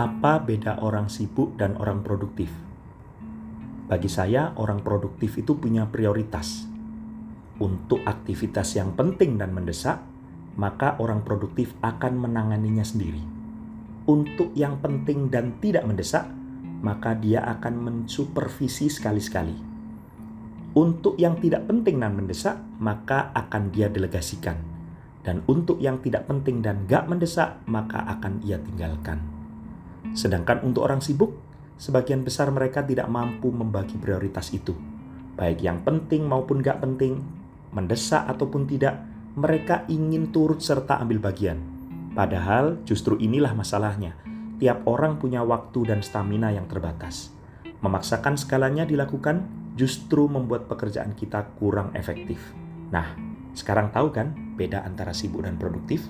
Apa 0.00 0.40
beda 0.40 0.80
orang 0.80 1.12
sibuk 1.12 1.60
dan 1.60 1.76
orang 1.76 2.00
produktif? 2.00 2.48
Bagi 3.84 4.08
saya, 4.08 4.56
orang 4.56 4.80
produktif 4.80 5.36
itu 5.36 5.60
punya 5.60 5.92
prioritas. 5.92 6.64
Untuk 7.60 8.00
aktivitas 8.08 8.80
yang 8.80 8.96
penting 8.96 9.36
dan 9.36 9.52
mendesak, 9.52 10.00
maka 10.56 10.96
orang 10.96 11.20
produktif 11.20 11.76
akan 11.84 12.16
menanganinya 12.16 12.80
sendiri. 12.80 13.20
Untuk 14.08 14.56
yang 14.56 14.80
penting 14.80 15.28
dan 15.28 15.60
tidak 15.60 15.84
mendesak, 15.84 16.32
maka 16.80 17.12
dia 17.12 17.44
akan 17.60 17.84
mensupervisi 17.84 18.88
sekali-sekali. 18.88 19.52
Untuk 20.80 21.20
yang 21.20 21.36
tidak 21.44 21.68
penting 21.68 22.00
dan 22.00 22.16
mendesak, 22.16 22.56
maka 22.80 23.36
akan 23.36 23.68
dia 23.68 23.92
delegasikan. 23.92 24.56
Dan 25.20 25.44
untuk 25.44 25.76
yang 25.76 26.00
tidak 26.00 26.24
penting 26.24 26.64
dan 26.64 26.88
gak 26.88 27.04
mendesak, 27.04 27.60
maka 27.68 28.00
akan 28.16 28.40
ia 28.40 28.56
tinggalkan. 28.56 29.39
Sedangkan 30.12 30.62
untuk 30.66 30.86
orang 30.86 31.02
sibuk, 31.02 31.36
sebagian 31.80 32.26
besar 32.26 32.50
mereka 32.50 32.82
tidak 32.82 33.06
mampu 33.08 33.48
membagi 33.48 33.96
prioritas 33.96 34.50
itu. 34.50 34.74
Baik 35.38 35.64
yang 35.64 35.80
penting 35.86 36.26
maupun 36.28 36.60
gak 36.60 36.82
penting, 36.82 37.22
mendesak 37.72 38.26
ataupun 38.28 38.66
tidak, 38.66 39.00
mereka 39.38 39.86
ingin 39.86 40.34
turut 40.34 40.58
serta 40.60 40.98
ambil 41.00 41.22
bagian. 41.22 41.62
Padahal 42.12 42.82
justru 42.82 43.14
inilah 43.16 43.54
masalahnya. 43.54 44.18
Tiap 44.60 44.84
orang 44.84 45.16
punya 45.16 45.40
waktu 45.40 45.88
dan 45.88 46.04
stamina 46.04 46.52
yang 46.52 46.68
terbatas. 46.68 47.32
Memaksakan 47.80 48.36
skalanya 48.36 48.84
dilakukan 48.84 49.48
justru 49.78 50.28
membuat 50.28 50.68
pekerjaan 50.68 51.16
kita 51.16 51.48
kurang 51.56 51.96
efektif. 51.96 52.52
Nah, 52.92 53.16
sekarang 53.56 53.88
tahu 53.88 54.12
kan 54.12 54.36
beda 54.60 54.84
antara 54.84 55.16
sibuk 55.16 55.48
dan 55.48 55.56
produktif? 55.56 56.04